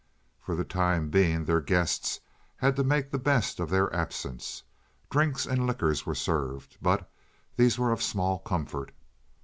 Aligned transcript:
For 0.39 0.55
the 0.55 0.63
time 0.65 1.11
being 1.11 1.45
their 1.45 1.61
guests 1.61 2.21
had 2.55 2.75
to 2.77 2.83
make 2.83 3.11
the 3.11 3.19
best 3.19 3.59
of 3.59 3.69
their 3.69 3.95
absence. 3.95 4.63
Drinks 5.11 5.45
and 5.45 5.67
liquors 5.67 6.07
were 6.07 6.15
served, 6.15 6.75
but 6.81 7.07
these 7.55 7.77
were 7.77 7.91
of 7.91 8.01
small 8.01 8.39
comfort. 8.39 8.93